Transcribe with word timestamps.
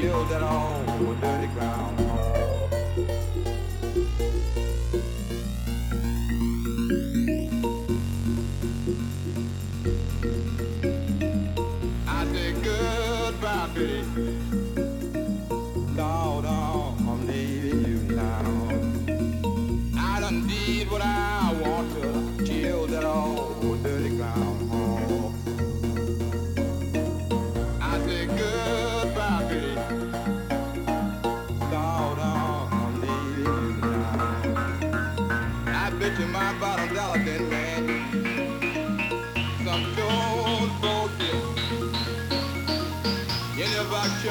build 0.00 0.30
it 0.30 0.42
on. 0.42 1.35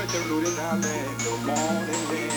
with 0.06 0.14
the 0.14 0.34
rooted 0.34 0.60
I 0.60 0.76
man. 0.78 1.18
No 1.24 1.38
morning 1.38 2.10
rain. 2.10 2.35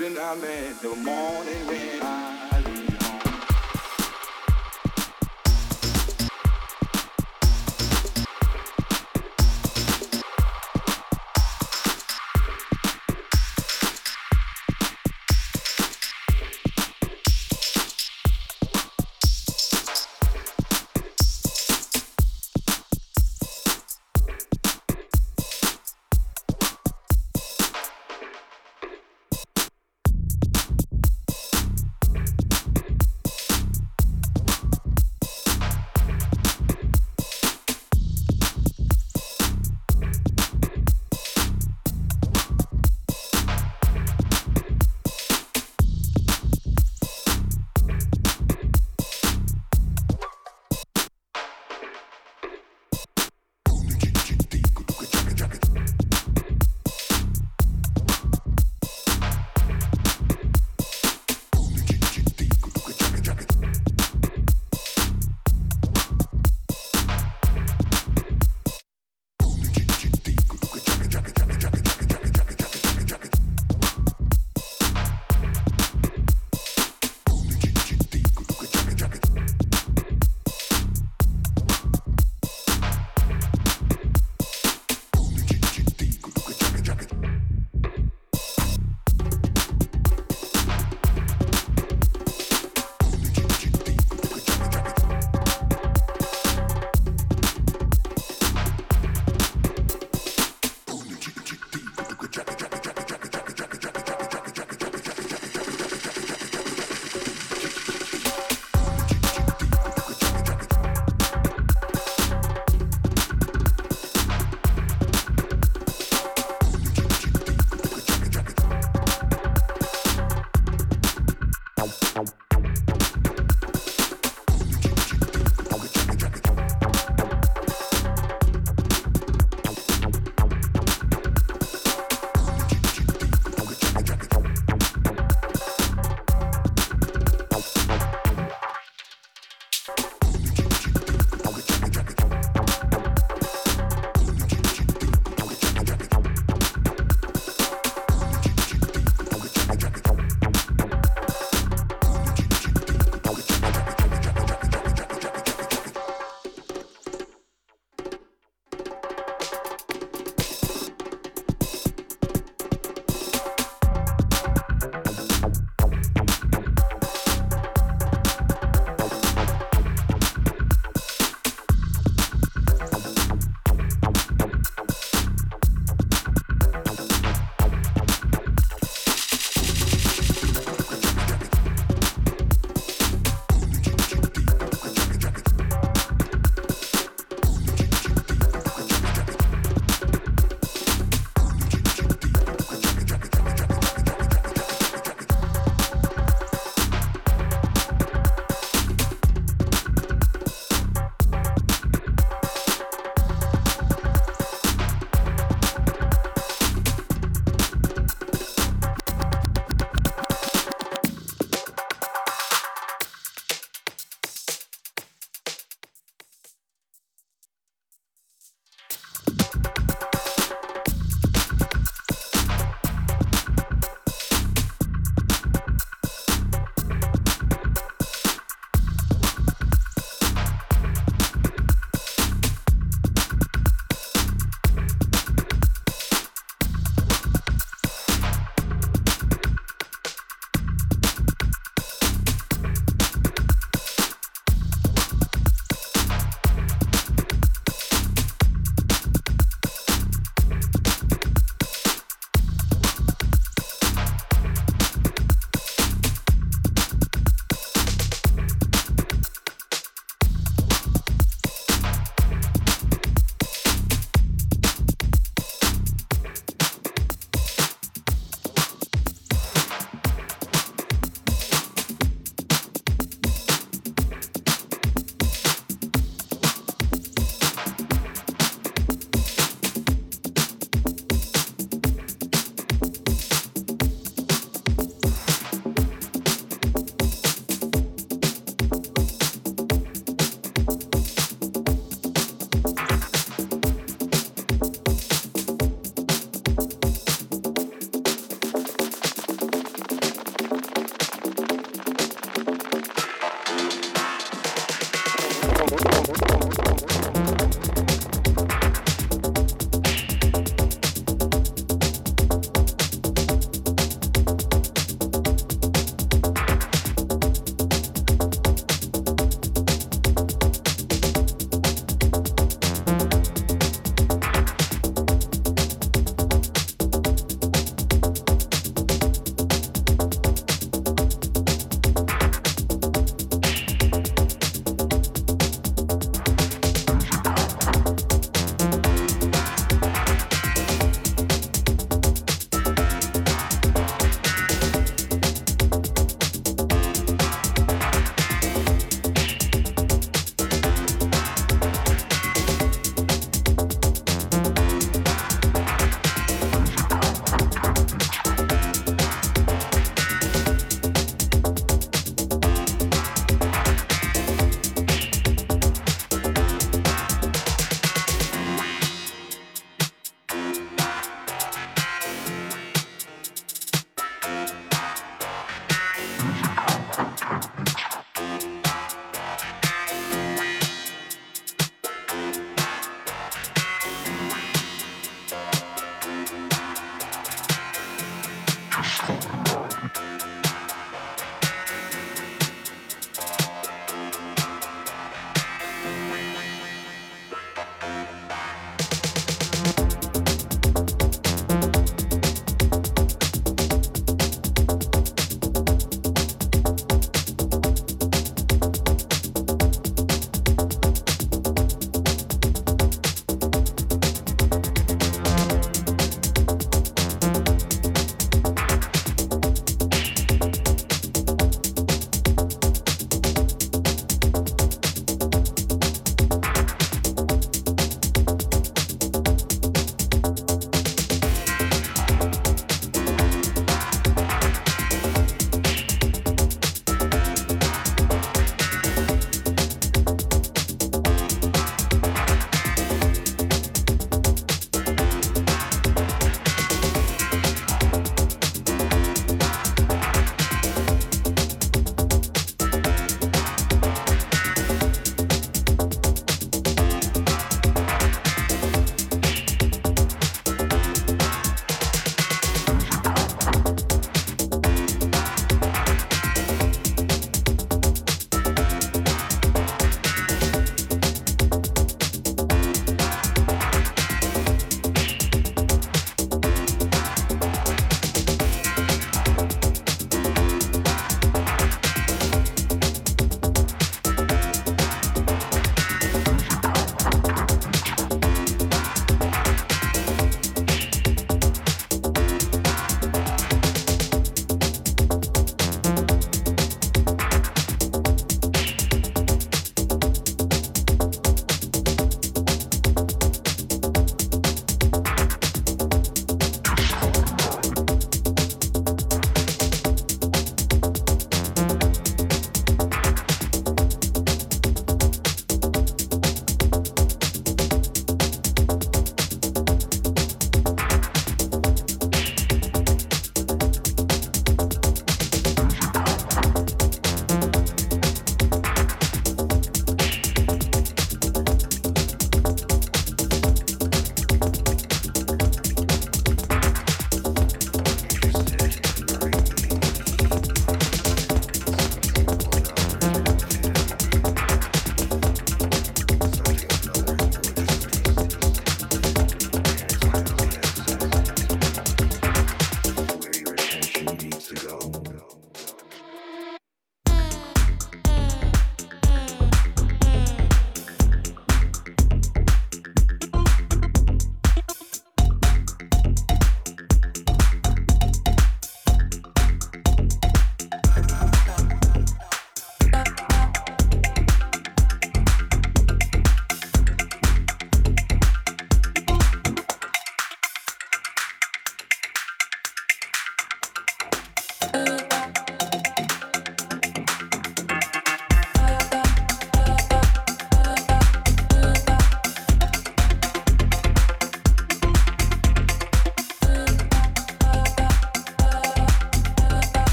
couldn't 0.00 0.16
I 0.16 0.34
let 0.34 0.80
the 0.80 0.88
morning 0.96 1.19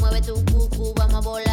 mueve 0.00 0.20
tu 0.20 0.34
cucu, 0.52 0.94
vamos 0.96 1.14
a 1.14 1.20
volarlo. 1.20 1.51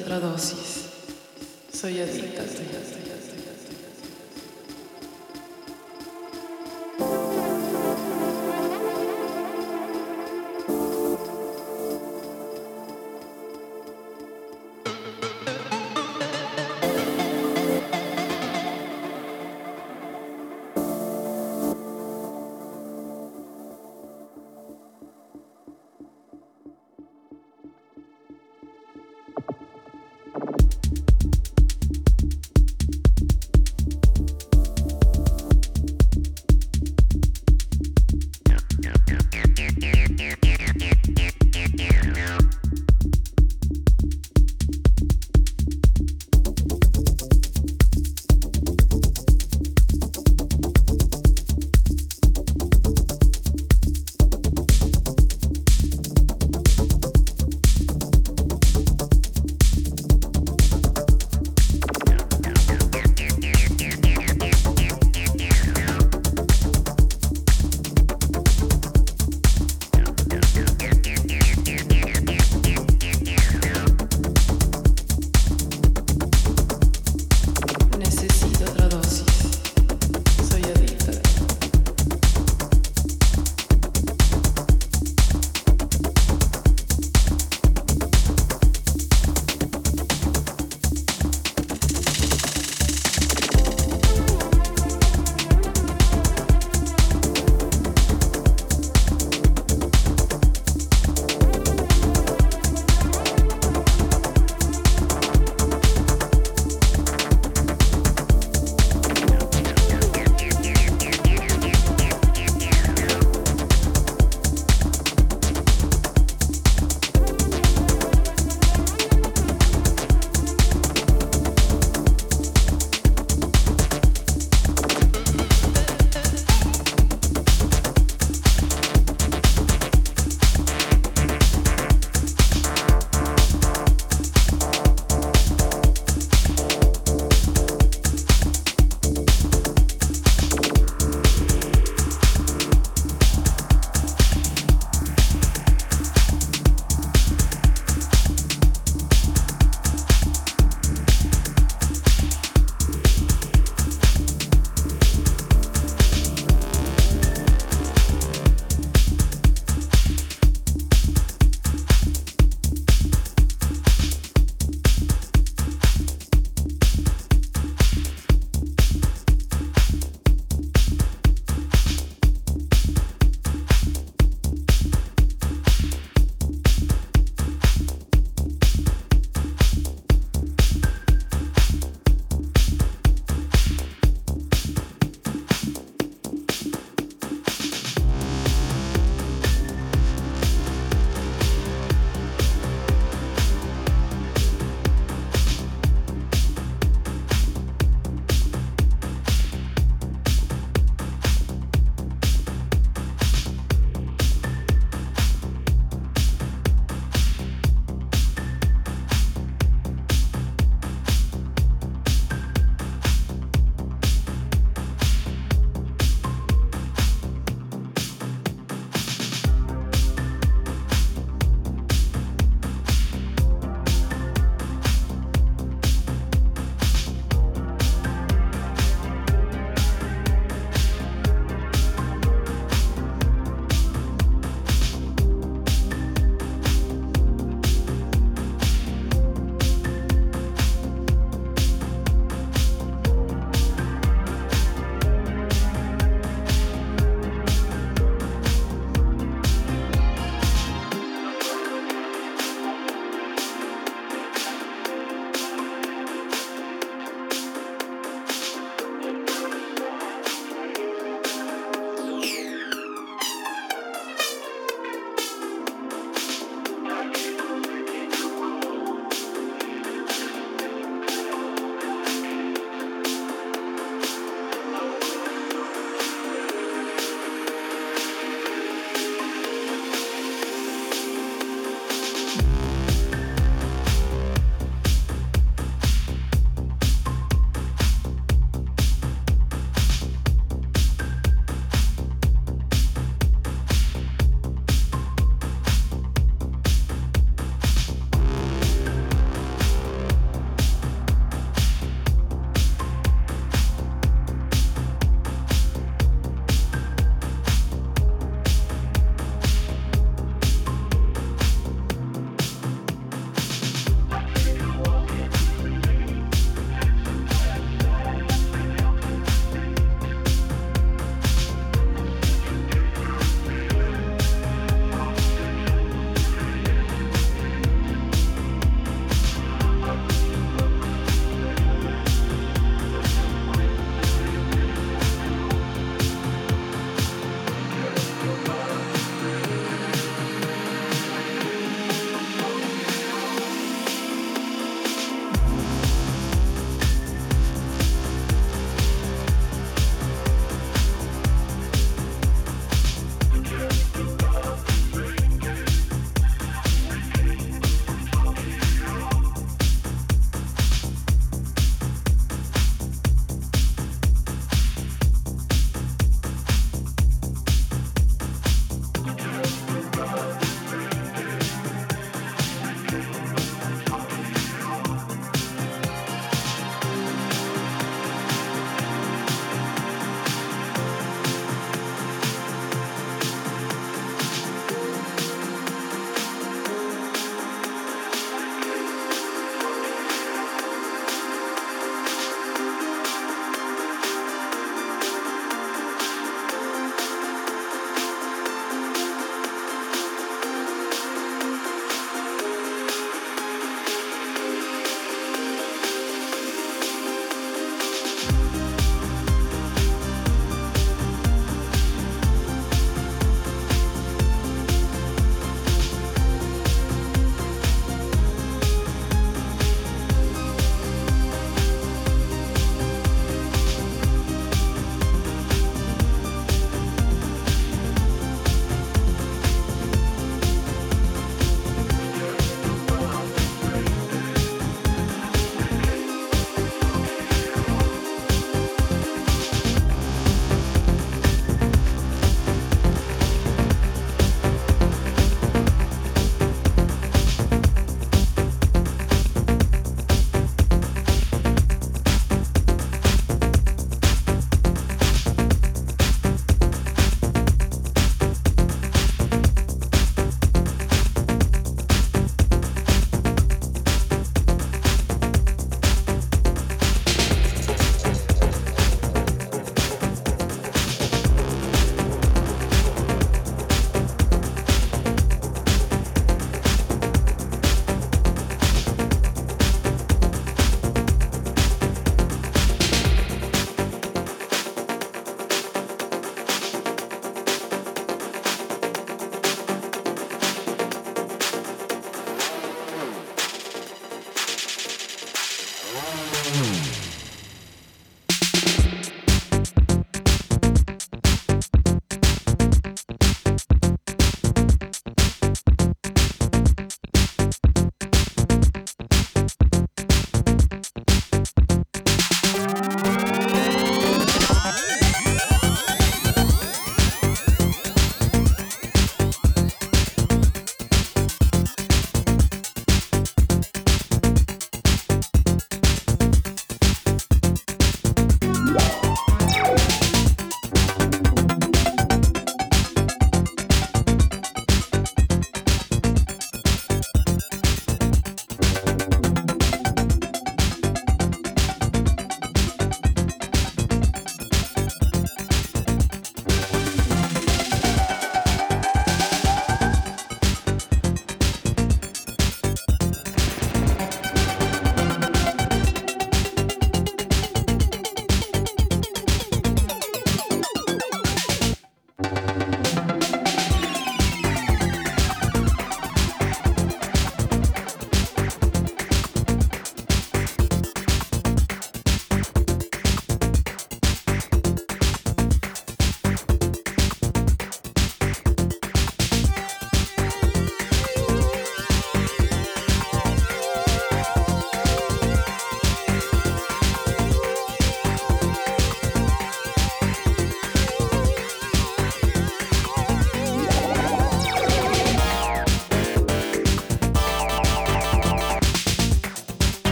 tradosi. 0.00 0.57